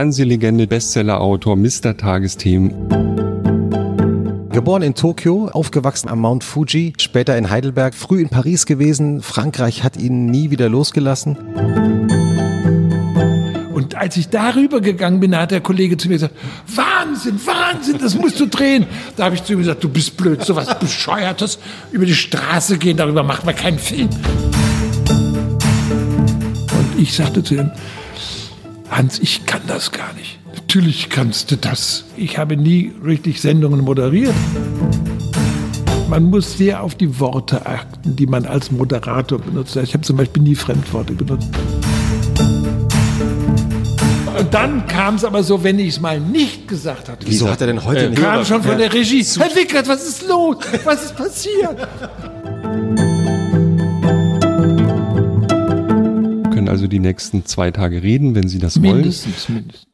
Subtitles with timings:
[0.00, 1.94] Fernsehlegende, Bestsellerautor, Mr.
[1.94, 2.72] Tagesthemen.
[4.50, 9.20] Geboren in Tokio, aufgewachsen am Mount Fuji, später in Heidelberg, früh in Paris gewesen.
[9.20, 11.36] Frankreich hat ihn nie wieder losgelassen.
[13.74, 16.34] Und als ich darüber gegangen bin, hat der Kollege zu mir gesagt,
[16.74, 18.86] Wahnsinn, Wahnsinn, das musst du drehen.
[19.16, 21.58] Da habe ich zu ihm gesagt, du bist blöd, so was Bescheuertes.
[21.92, 24.08] Über die Straße gehen, darüber machen wir keinen Film.
[26.70, 27.70] Und ich sagte zu ihm,
[28.90, 30.40] Hans, ich kann das gar nicht.
[30.52, 32.04] Natürlich kannst du das.
[32.16, 34.34] Ich habe nie richtig Sendungen moderiert.
[36.08, 39.76] Man muss sehr auf die Worte achten, die man als Moderator benutzt.
[39.76, 41.48] Ich habe zum Beispiel nie Fremdworte benutzt.
[44.36, 47.26] Und dann kam es aber so, wenn ich es mal nicht gesagt hatte.
[47.26, 48.20] Wieso hat er denn heute äh, nicht?
[48.20, 49.22] Kam schon von der Regie.
[49.22, 50.56] Herr Wickert, was ist los?
[50.82, 51.76] Was ist passiert?
[56.70, 58.98] Also die nächsten zwei Tage reden, wenn Sie das wollen.
[58.98, 59.86] Mindestens, mindestens.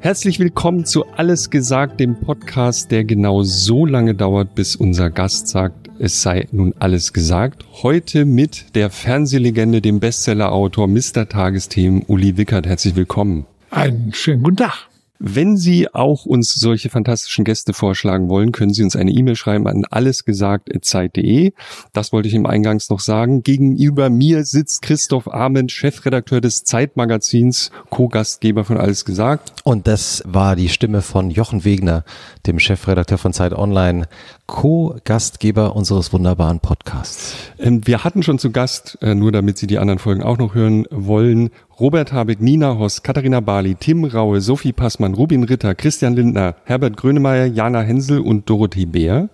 [0.00, 5.48] Herzlich willkommen zu Alles gesagt, dem Podcast, der genau so lange dauert, bis unser Gast
[5.48, 7.64] sagt, es sei nun alles gesagt.
[7.82, 11.28] Heute mit der Fernsehlegende, dem Bestsellerautor Mr.
[11.28, 12.66] Tagesthemen Uli Wickert.
[12.66, 13.46] Herzlich willkommen.
[13.70, 14.88] Einen schönen guten Tag.
[15.24, 19.68] Wenn Sie auch uns solche fantastischen Gäste vorschlagen wollen, können Sie uns eine E-Mail schreiben
[19.68, 21.52] an allesgesagt.zeit.de.
[21.92, 23.44] Das wollte ich im Eingangs noch sagen.
[23.44, 29.52] Gegenüber mir sitzt Christoph Ahmed, Chefredakteur des Zeitmagazins, Co-Gastgeber von Alles gesagt.
[29.62, 32.04] Und das war die Stimme von Jochen Wegner,
[32.48, 34.08] dem Chefredakteur von Zeit Online,
[34.52, 37.34] Co-Gastgeber unseres wunderbaren Podcasts.
[37.58, 40.54] Ähm, wir hatten schon zu Gast, äh, nur damit Sie die anderen Folgen auch noch
[40.54, 41.48] hören wollen,
[41.80, 46.98] Robert Habeck, Nina Hoss, Katharina Barley, Tim Raue, Sophie Passmann, Rubin Ritter, Christian Lindner, Herbert
[46.98, 49.30] Grönemeyer, Jana Hensel und Dorothee Bär.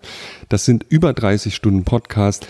[0.48, 2.46] Das sind über 30 Stunden Podcast.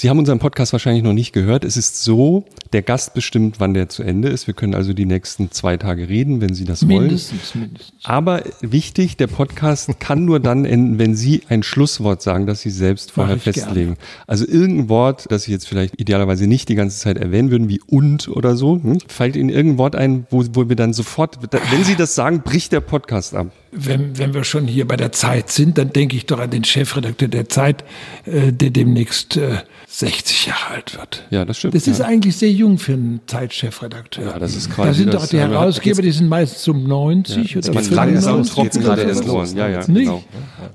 [0.00, 1.64] Sie haben unseren Podcast wahrscheinlich noch nicht gehört.
[1.64, 4.46] Es ist so, der Gast bestimmt, wann der zu Ende ist.
[4.46, 7.06] Wir können also die nächsten zwei Tage reden, wenn Sie das wollen.
[7.06, 8.04] Mindestens, mindestens.
[8.04, 12.70] Aber wichtig, der Podcast kann nur dann enden, wenn Sie ein Schlusswort sagen, das Sie
[12.70, 13.96] selbst vorher festlegen.
[14.28, 17.80] Also irgendein Wort, das Sie jetzt vielleicht idealerweise nicht die ganze Zeit erwähnen würden, wie
[17.84, 18.80] und oder so.
[18.80, 18.98] Hm?
[19.08, 21.40] Fällt Ihnen irgendein Wort ein, wo, wo wir dann sofort,
[21.72, 23.50] wenn Sie das sagen, bricht der Podcast ab.
[23.70, 26.64] Wenn, wenn wir schon hier bei der Zeit sind, dann denke ich doch an den
[26.64, 27.84] Chefredakteur der Zeit,
[28.24, 31.26] äh, der demnächst äh, 60 Jahre alt wird.
[31.30, 31.74] Ja, das stimmt.
[31.74, 32.06] Das ist ja.
[32.06, 34.24] eigentlich sehr jung für einen Zeitchefredakteur.
[34.24, 36.84] Ja, das ist Da quasi sind das, doch die äh, Herausgeber, die sind meistens um
[36.84, 39.08] 90 oder geht's langsam 95 trocken gerade so.
[39.08, 39.54] erst los.
[39.54, 39.88] Ja, ja, Nicht?
[39.88, 40.22] genau.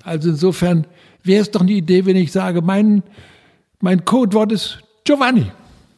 [0.03, 0.85] Also insofern
[1.23, 3.01] wäre es doch eine Idee, wenn ich sage, mein,
[3.79, 5.47] mein Codewort ist Giovanni.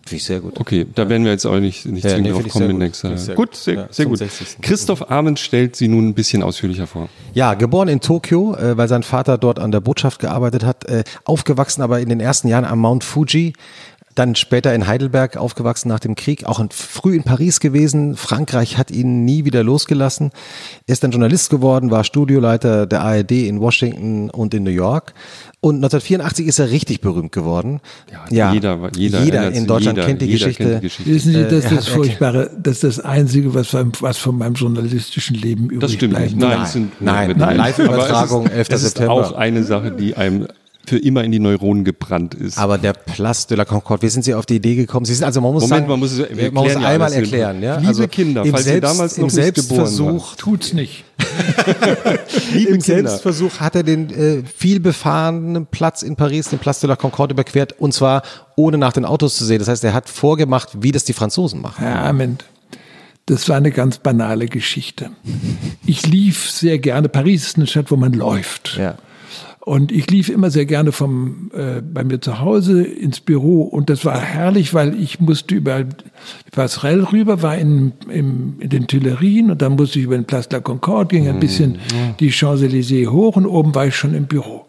[0.08, 0.60] Finde ich sehr gut.
[0.60, 2.72] Okay, da werden wir jetzt auch nicht, nicht Ja, zwingend nee, drauf kommen sehr in
[2.74, 2.80] gut.
[2.80, 3.56] nächster ich sehr Gut, gut.
[3.56, 4.20] sehr, Ja, sehr gut.
[4.20, 4.58] 60.
[4.62, 7.10] Christoph Ahmed stellt Sie nun ein bisschen ausführlicher vor.
[7.34, 11.04] Ja, geboren in Tokio, äh, weil sein Vater dort an der Botschaft gearbeitet hat, äh,
[11.24, 13.54] aufgewachsen aber in den ersten Jahren am Mount Fuji,
[14.16, 18.16] dann später in Heidelberg aufgewachsen nach dem Krieg, auch in, früh in Paris gewesen.
[18.16, 20.32] Frankreich hat ihn nie wieder losgelassen.
[20.88, 25.14] Er ist dann Journalist geworden, war Studioleiter der ARD in Washington und in New York.
[25.60, 27.82] Und 1984 ist er richtig berühmt geworden.
[28.30, 30.64] Ja, jeder- jeder erinnert in Deutschland jeder- kennt die jeder Geschichte.
[30.64, 31.12] kennt die Geschichte.
[31.12, 34.54] Wissen Sie, Äh, das ist das Furchtbare, das ist das Einzige, was, was von meinem
[34.54, 36.36] journalistischen Leben übrig Das stimmt bleibt.
[36.36, 36.40] nicht.
[36.40, 36.60] Nein,
[37.00, 37.58] Nein, nein, nein.
[37.58, 38.70] Live-Übertragung, Aber es 11.
[38.70, 39.14] ist, es ist September.
[39.14, 40.48] auch eine Sache, die einem
[40.88, 42.58] für immer in die Neuronen gebrannt ist.
[42.58, 45.06] Aber der Place de la Concorde, wie sind Sie auf die Idee gekommen?
[45.06, 46.88] Sie sind also, man muss Moment, sagen, man muss es- wir man muss erklären ja
[46.90, 47.76] einmal erklären, ja.
[47.78, 49.88] Liebe also Kinder, im falls Sie Selbst, damals noch im nicht geboren waren.
[49.88, 51.04] Selbstversuch, Tut's nicht.
[52.54, 56.80] Liebe im Kinder, Selbstversuch hat er den äh, viel befahrenen Platz in Paris, den Place
[56.82, 58.24] de la Concorde überquert und zwar
[58.56, 59.60] ohne nach den Autos zu sehen.
[59.60, 61.84] Das heißt, er hat vorgemacht, wie das die Franzosen machen.
[61.84, 62.46] Herr Ament,
[63.26, 65.10] das war eine ganz banale Geschichte.
[65.86, 68.78] Ich lief sehr gerne, Paris ist eine Stadt, wo man läuft.
[68.78, 68.96] Ja.
[69.66, 73.90] Und ich lief immer sehr gerne vom, äh, bei mir zu Hause ins Büro und
[73.90, 75.84] das war herrlich, weil ich musste über
[76.52, 80.50] Passerelle rüber, war in, im, in den Tuilerien und dann musste ich über den Place
[80.50, 81.80] de la Concorde, ging ein bisschen
[82.20, 84.68] die Champs-Élysées hoch und oben war ich schon im Büro.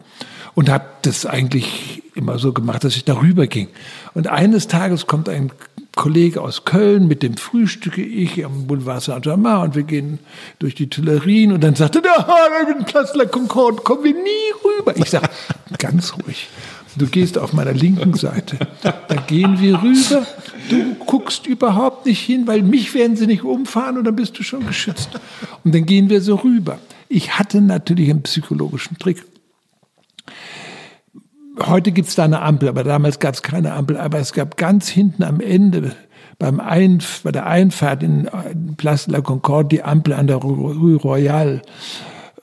[0.55, 3.67] Und habe das eigentlich immer so gemacht, dass ich darüber ging.
[4.15, 5.51] Und eines Tages kommt ein
[5.97, 10.19] Kollege aus Köln, mit dem frühstücke ich am Boulevard Saint-Germain und wir gehen
[10.59, 12.25] durch die Tuilerien und dann sagte der,
[12.65, 14.95] mit dem Place la Concorde kommen wir nie rüber.
[14.95, 15.27] Ich sage,
[15.77, 16.47] ganz ruhig.
[16.97, 18.57] Du gehst auf meiner linken Seite.
[18.81, 20.25] Da gehen wir rüber.
[20.69, 24.43] Du guckst überhaupt nicht hin, weil mich werden sie nicht umfahren und dann bist du
[24.43, 25.09] schon geschützt.
[25.63, 26.79] Und dann gehen wir so rüber.
[27.09, 29.23] Ich hatte natürlich einen psychologischen Trick.
[31.65, 33.97] Heute gibt's da eine Ampel, aber damals gab's keine Ampel.
[33.97, 35.95] Aber es gab ganz hinten am Ende
[36.39, 40.37] beim Einf bei der Einfahrt in, in Place de la Concorde die Ampel an der
[40.37, 41.61] Rue Royale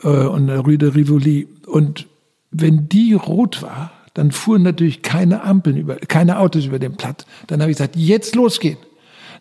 [0.02, 1.48] äh, und der Rue de Rivoli.
[1.66, 2.06] Und
[2.50, 7.26] wenn die rot war, dann fuhren natürlich keine Ampeln über, keine Autos über den Platz.
[7.48, 8.78] Dann habe ich gesagt, jetzt losgehen.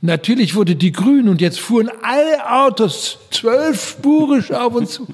[0.01, 5.07] Natürlich wurde die grün und jetzt fuhren alle Autos zwölfspurig auf und zu.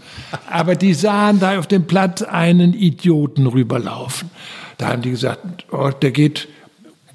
[0.49, 4.31] Aber die sahen da auf dem Platz einen Idioten rüberlaufen.
[4.77, 6.47] Da haben die gesagt, oh, der geht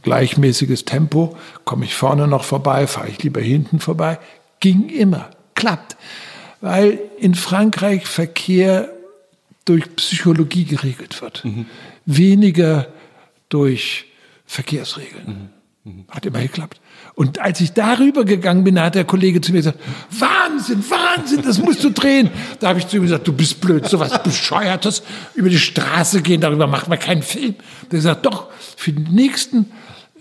[0.02, 4.18] gleichmäßiges Tempo, komme ich vorne noch vorbei, fahre ich lieber hinten vorbei.
[4.60, 5.96] Ging immer, klappt.
[6.60, 8.90] Weil in Frankreich Verkehr
[9.64, 11.44] durch Psychologie geregelt wird.
[11.44, 11.66] Mhm.
[12.04, 12.86] Weniger
[13.48, 14.06] durch
[14.46, 15.50] Verkehrsregeln.
[15.84, 15.92] Mhm.
[15.92, 16.04] Mhm.
[16.08, 16.80] Hat immer geklappt.
[17.14, 19.78] Und als ich darüber gegangen bin, hat der Kollege zu mir gesagt,
[20.10, 22.30] Wahnsinn, Wahnsinn, das musst du drehen.
[22.58, 25.02] Da habe ich zu ihm gesagt, du bist blöd, so was Bescheuertes,
[25.34, 27.54] über die Straße gehen, darüber macht man keinen Film.
[27.92, 29.70] Der sagt, doch, für den nächsten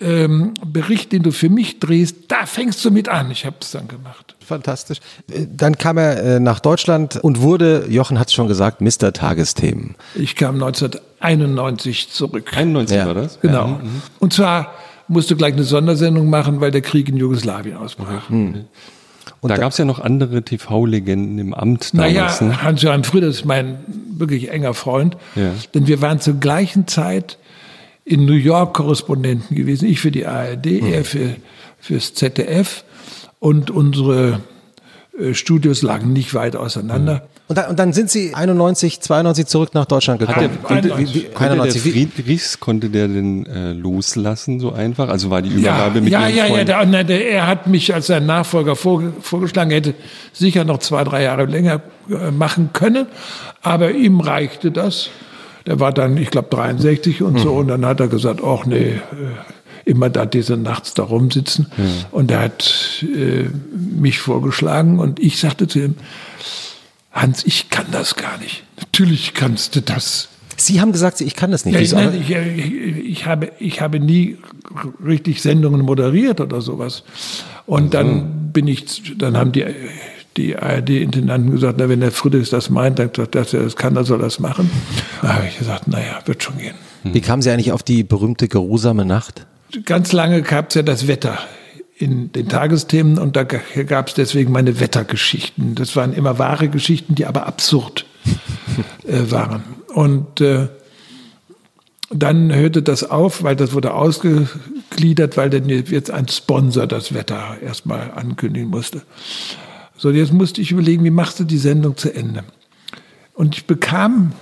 [0.01, 3.31] ähm, Bericht, den du für mich drehst, da fängst du mit an.
[3.31, 4.35] Ich habe es dann gemacht.
[4.45, 4.99] Fantastisch.
[5.31, 9.13] Äh, dann kam er äh, nach Deutschland und wurde, Jochen hat es schon gesagt, Mr.
[9.13, 9.95] Tagesthemen.
[10.15, 12.51] Ich kam 1991 zurück.
[12.55, 13.05] 91 ja.
[13.07, 13.39] war das?
[13.39, 13.67] Genau.
[13.67, 13.79] Ja.
[13.81, 14.01] Mhm.
[14.19, 14.73] Und zwar
[15.07, 18.29] musste gleich eine Sondersendung machen, weil der Krieg in Jugoslawien ausbrach.
[18.29, 18.65] Mhm.
[19.41, 22.41] Und da, da gab es ja noch andere TV-Legenden im Amt damals.
[22.41, 22.63] Naja, ne?
[22.63, 23.77] Hans-Johann Frieder ist mein
[24.17, 25.17] wirklich enger Freund.
[25.35, 25.51] Ja.
[25.73, 27.37] Denn wir waren zur gleichen Zeit
[28.05, 29.87] in New York Korrespondenten gewesen.
[29.87, 30.93] Ich für die ARD, mhm.
[30.93, 31.35] er für,
[31.79, 32.83] fürs ZDF.
[33.39, 34.41] Und unsere
[35.33, 37.15] Studios lagen nicht weit auseinander.
[37.15, 37.21] Mhm.
[37.49, 40.39] Und, da, und, dann sind Sie 91, 92 zurück nach Deutschland gekommen.
[40.39, 45.09] Der, konnte, wie, wie, konnte der Friedrichs, konnte der denn äh, loslassen so einfach?
[45.09, 46.63] Also war die Übergabe ja, mit Ja, ja, ja.
[46.63, 49.69] Der, der, der, er hat mich als sein Nachfolger vor, vorgeschlagen.
[49.69, 49.93] Er hätte
[50.31, 53.05] sicher noch zwei, drei Jahre länger äh, machen können.
[53.61, 55.09] Aber ihm reichte das.
[55.67, 57.39] Der war dann, ich glaube, 63 und mhm.
[57.39, 57.53] so.
[57.53, 58.99] Und dann hat er gesagt, ach nee, äh,
[59.85, 61.67] immer da diese nachts da rumsitzen.
[61.75, 62.05] Mhm.
[62.11, 65.95] Und er hat äh, mich vorgeschlagen und ich sagte zu ihm,
[67.11, 68.63] Hans, ich kann das gar nicht.
[68.79, 70.29] Natürlich kannst du das.
[70.57, 71.75] Sie haben gesagt, ich kann das nicht.
[71.75, 74.37] Ja, ich, nein, ich, ich, ich, habe, ich habe nie
[75.03, 77.03] richtig Sendungen moderiert oder sowas.
[77.65, 78.51] Und dann mhm.
[78.51, 79.65] bin ich, dann haben die,
[80.37, 84.05] die ARD-Intendanten gesagt, na, wenn der Friedrichs das meint, dann dass er das kann, dann
[84.05, 84.69] soll er das machen.
[85.21, 86.75] Da habe ich gesagt, naja, wird schon gehen.
[87.03, 89.45] Wie kamen Sie eigentlich auf die berühmte geruhsame Nacht?
[89.85, 91.39] Ganz lange gab es ja das Wetter
[91.97, 95.75] in den Tagesthemen und da gab es deswegen meine Wettergeschichten.
[95.75, 98.05] Das waren immer wahre Geschichten, die aber absurd
[99.07, 99.63] äh, waren.
[99.93, 100.67] Und äh,
[102.09, 107.57] dann hörte das auf, weil das wurde ausgegliedert, weil dann jetzt ein Sponsor das Wetter
[107.61, 109.01] erstmal ankündigen musste.
[109.97, 112.43] So, jetzt musste ich überlegen, wie machst du die Sendung zu Ende?
[113.33, 114.33] Und ich bekam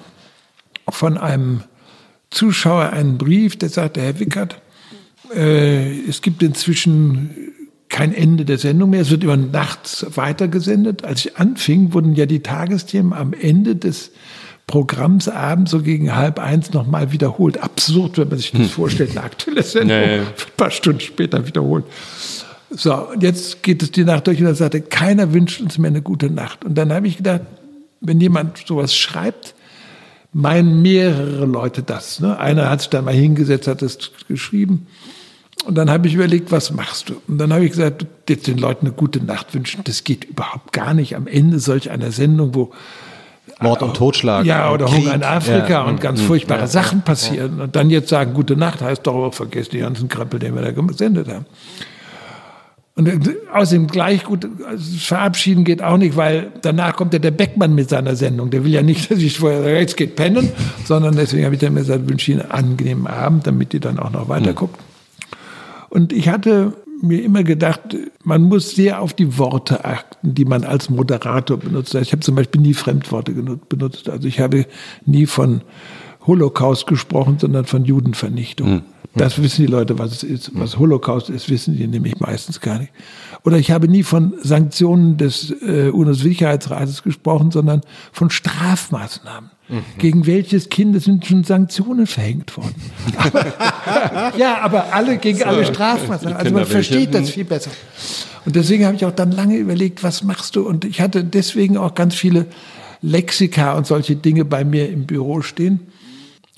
[0.89, 1.63] von einem
[2.29, 4.61] Zuschauer einen Brief, der sagte, Herr Wickert,
[5.35, 7.51] äh, es gibt inzwischen
[7.89, 9.01] kein Ende der Sendung mehr.
[9.01, 11.03] Es wird immer nachts weitergesendet.
[11.03, 14.11] Als ich anfing, wurden ja die Tagesthemen am Ende des
[14.65, 17.61] Programms abends so gegen halb eins nochmal wiederholt.
[17.61, 18.69] Absurd, wenn man sich das hm.
[18.69, 20.19] vorstellt, eine aktuelle Sendung nee.
[20.19, 20.25] ein
[20.55, 21.85] paar Stunden später wiederholt.
[22.69, 25.91] So, und jetzt geht es die Nacht durch und er sagte, keiner wünscht uns mehr
[25.91, 26.63] eine gute Nacht.
[26.63, 27.41] Und dann habe ich gedacht,
[27.99, 29.53] wenn jemand sowas schreibt,
[30.33, 32.19] meinen mehrere Leute das.
[32.19, 32.37] Ne?
[32.37, 34.87] Einer hat sich dann mal hingesetzt, hat es geschrieben.
[35.65, 37.21] Und dann habe ich überlegt, was machst du?
[37.27, 40.73] Und dann habe ich gesagt, jetzt den Leuten eine gute Nacht wünschen, das geht überhaupt
[40.73, 41.15] gar nicht.
[41.15, 42.71] Am Ende solch einer Sendung, wo
[43.59, 44.45] Mord und Totschlag.
[44.45, 45.05] Ja, oder Krieg.
[45.05, 45.83] Hunger in Afrika ja.
[45.83, 46.67] und ganz furchtbare ja.
[46.67, 47.61] Sachen passieren.
[47.61, 50.71] Und dann jetzt sagen, gute Nacht heißt doch, vergesst die ganzen Krempel, den wir da
[50.71, 51.45] gesendet haben.
[52.93, 53.09] Und
[53.53, 57.89] außerdem gleich gut, also verabschieden geht auch nicht, weil danach kommt ja der Beckmann mit
[57.89, 58.49] seiner Sendung.
[58.49, 60.49] Der will ja nicht, dass ich vorher rechts geht pennen,
[60.85, 63.97] sondern deswegen habe ich dann mir gesagt, wünsche Ihnen einen angenehmen Abend, damit die dann
[63.97, 64.79] auch noch weiter guckt.
[65.89, 70.63] Und ich hatte mir immer gedacht, man muss sehr auf die Worte achten, die man
[70.63, 71.95] als Moderator benutzt.
[71.95, 74.09] Ich habe zum Beispiel nie Fremdworte benutzt.
[74.09, 74.65] Also ich habe
[75.05, 75.61] nie von
[76.27, 78.71] Holocaust gesprochen, sondern von Judenvernichtung.
[78.71, 78.81] Mhm.
[79.13, 80.51] Das wissen die Leute, was es ist.
[80.53, 82.93] Was Holocaust ist, wissen die nämlich meistens gar nicht.
[83.43, 87.81] Oder ich habe nie von Sanktionen des äh, UNO-Sicherheitsrates gesprochen, sondern
[88.13, 89.49] von Strafmaßnahmen.
[89.67, 89.83] Mhm.
[89.97, 92.75] Gegen welches Kind sind schon Sanktionen verhängt worden?
[93.17, 96.37] Aber, ja, aber alle gegen so, alle Strafmaßnahmen.
[96.37, 97.71] Also man versteht das viel besser.
[98.45, 100.65] Und deswegen habe ich auch dann lange überlegt, was machst du?
[100.65, 102.45] Und ich hatte deswegen auch ganz viele
[103.01, 105.81] Lexika und solche Dinge bei mir im Büro stehen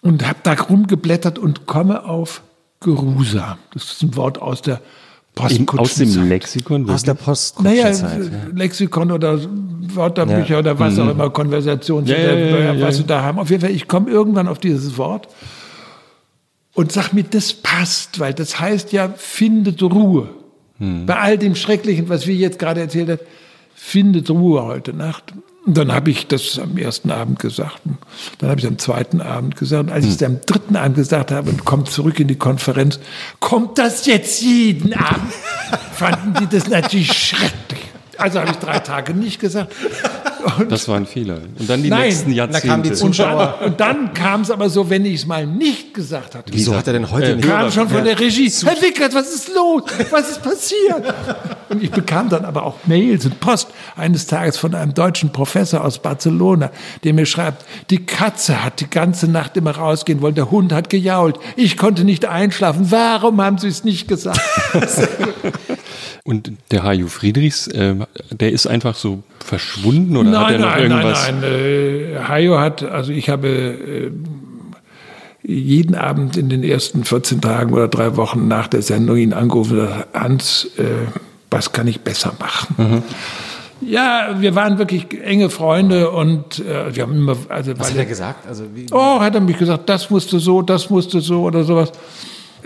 [0.03, 2.43] und habe da rumgeblättert und komme auf
[2.81, 3.57] Gerusa.
[3.73, 4.81] Das ist ein Wort aus der
[5.33, 5.79] Postkutschenzeit.
[5.79, 6.89] Aus dem Lexikon?
[6.89, 8.19] Aus der Postkutschenzeit.
[8.19, 8.53] Naja, ja.
[8.53, 10.59] Lexikon oder Wörterbücher ja.
[10.59, 11.11] oder was auch mhm.
[11.11, 13.39] immer, Konversationen, ja, was sie da haben.
[13.39, 15.27] Auf jeden Fall, ich komme irgendwann auf dieses Wort
[16.75, 20.29] und sag mir, das passt, weil das heißt ja, findet Ruhe.
[20.79, 21.05] Hm.
[21.05, 23.21] Bei all dem Schrecklichen, was wir jetzt gerade erzählt haben,
[23.75, 25.33] findet Ruhe heute Nacht.
[25.65, 27.79] Und dann habe ich das am ersten Abend gesagt.
[28.39, 29.91] Dann habe ich am zweiten Abend gesagt.
[29.91, 32.99] Als ich es am dritten Abend gesagt habe und kommt zurück in die Konferenz,
[33.39, 35.31] kommt das jetzt jeden Abend?
[35.93, 37.79] Fanden die das natürlich schrecklich.
[38.17, 39.73] Also habe ich drei Tage nicht gesagt.
[40.59, 41.39] Und das war ein Fehler.
[41.57, 42.67] Und dann die nein, nächsten Jahrzehnte.
[42.67, 43.59] Da kamen die Zuschauer.
[43.65, 46.51] Und dann, dann kam es aber so, wenn ich es mal nicht gesagt hatte.
[46.53, 47.47] Wieso hat er denn heute äh, nicht?
[47.47, 48.49] Kam schon von der Regie.
[48.49, 49.83] Herr Wickert, was ist los?
[50.11, 51.13] Was ist passiert?
[51.73, 55.83] Und ich bekam dann aber auch Mails und Post eines Tages von einem deutschen Professor
[55.83, 56.71] aus Barcelona,
[57.03, 60.89] der mir schreibt, die Katze hat die ganze Nacht immer rausgehen wollen, der Hund hat
[60.89, 62.91] gejault, ich konnte nicht einschlafen.
[62.91, 64.39] Warum haben Sie es nicht gesagt?
[66.23, 67.95] Und der Haju Friedrichs, äh,
[68.31, 71.27] der ist einfach so verschwunden oder nein, hat er noch nein, irgendwas?
[71.27, 74.11] Nein, nein, äh, Hajo hat, also ich habe äh,
[75.43, 79.87] jeden Abend in den ersten 14 Tagen oder drei Wochen nach der Sendung ihn angerufen
[80.13, 80.83] Hans, äh,
[81.53, 82.75] was kann ich besser machen?
[82.77, 83.03] Mhm.
[83.81, 87.35] Ja, wir waren wirklich enge Freunde und äh, wir haben immer.
[87.49, 88.47] Also, Was hat er gesagt?
[88.47, 91.91] Also, wie, oh, hat er mich gesagt, das musste so, das musste so oder sowas.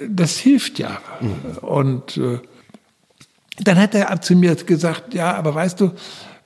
[0.08, 0.98] Das hilft ja.
[1.20, 1.58] Mhm.
[1.62, 2.40] Und äh,
[3.60, 5.92] dann hat er zu mir gesagt, ja, aber weißt du,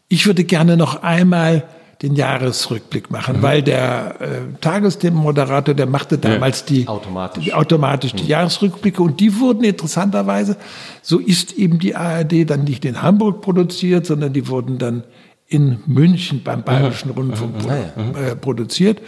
[0.08, 1.64] ich würde gerne noch einmal
[2.01, 3.41] den Jahresrückblick machen, mhm.
[3.43, 4.25] weil der äh,
[4.60, 6.65] Tagesthemenmoderator, der machte damals ja.
[6.67, 8.17] die automatisch, die, automatisch mhm.
[8.17, 10.58] die Jahresrückblicke und die wurden interessanterweise,
[11.01, 15.03] so ist eben die ARD dann nicht in Hamburg produziert, sondern die wurden dann
[15.48, 18.29] in München beim Bayerischen Rundfunk ah, ja.
[18.29, 19.01] äh, produziert.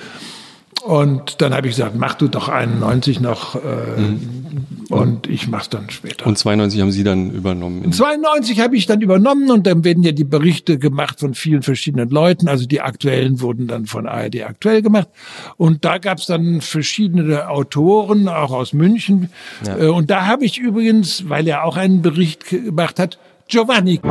[0.84, 4.86] Und dann habe ich gesagt, mach du doch 91 noch äh, mhm.
[4.90, 6.28] und ich mach's dann später.
[6.28, 7.90] Und 92 haben Sie dann übernommen?
[7.90, 12.10] 92 habe ich dann übernommen und dann werden ja die Berichte gemacht von vielen verschiedenen
[12.10, 12.50] Leuten.
[12.50, 15.08] Also die aktuellen wurden dann von ARD aktuell gemacht.
[15.56, 19.30] Und da gab's dann verschiedene Autoren, auch aus München.
[19.66, 19.78] Ja.
[19.78, 24.02] Äh, und da habe ich übrigens, weil er auch einen Bericht gemacht hat, Giovanni